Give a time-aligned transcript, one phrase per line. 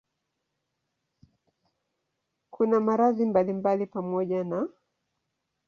[2.51, 4.67] Kuna maradhi mbalimbali pamoja na